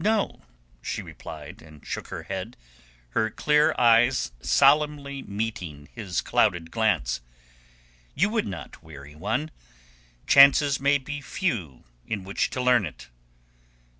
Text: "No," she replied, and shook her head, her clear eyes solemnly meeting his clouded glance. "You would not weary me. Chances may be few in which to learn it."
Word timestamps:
"No," 0.00 0.42
she 0.82 1.02
replied, 1.02 1.62
and 1.62 1.86
shook 1.86 2.08
her 2.08 2.24
head, 2.24 2.56
her 3.10 3.30
clear 3.30 3.72
eyes 3.78 4.32
solemnly 4.40 5.22
meeting 5.22 5.88
his 5.94 6.20
clouded 6.20 6.72
glance. 6.72 7.20
"You 8.16 8.28
would 8.30 8.48
not 8.48 8.82
weary 8.82 9.14
me. 9.14 9.48
Chances 10.26 10.80
may 10.80 10.98
be 10.98 11.20
few 11.20 11.84
in 12.08 12.24
which 12.24 12.50
to 12.50 12.60
learn 12.60 12.84
it." 12.84 13.08